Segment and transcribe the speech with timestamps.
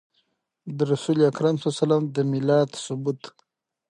[0.77, 3.21] د رسول اکرم صلی الله عليه وسلم د ميلاد ثبوت